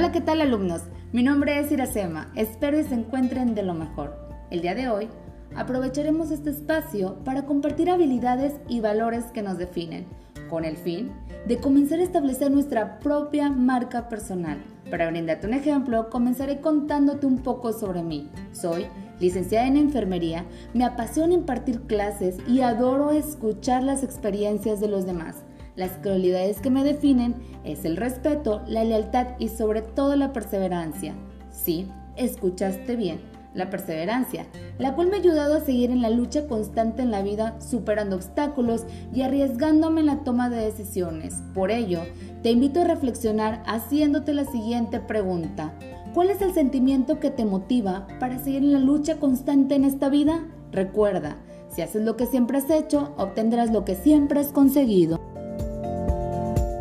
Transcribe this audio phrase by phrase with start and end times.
[0.00, 0.80] Hola, ¿qué tal alumnos?
[1.12, 4.16] Mi nombre es Iracema, espero y se encuentren de lo mejor.
[4.50, 5.10] El día de hoy
[5.54, 10.06] aprovecharemos este espacio para compartir habilidades y valores que nos definen,
[10.48, 11.12] con el fin
[11.46, 14.56] de comenzar a establecer nuestra propia marca personal.
[14.90, 18.30] Para brindarte un ejemplo, comenzaré contándote un poco sobre mí.
[18.52, 18.86] Soy
[19.20, 25.44] licenciada en enfermería, me apasiona impartir clases y adoro escuchar las experiencias de los demás.
[25.80, 31.14] Las cualidades que me definen es el respeto, la lealtad y sobre todo la perseverancia.
[31.50, 33.18] Sí, escuchaste bien,
[33.54, 34.44] la perseverancia,
[34.76, 38.16] la cual me ha ayudado a seguir en la lucha constante en la vida, superando
[38.16, 41.36] obstáculos y arriesgándome en la toma de decisiones.
[41.54, 42.00] Por ello,
[42.42, 45.72] te invito a reflexionar haciéndote la siguiente pregunta.
[46.12, 50.10] ¿Cuál es el sentimiento que te motiva para seguir en la lucha constante en esta
[50.10, 50.44] vida?
[50.72, 51.38] Recuerda,
[51.70, 55.18] si haces lo que siempre has hecho, obtendrás lo que siempre has conseguido.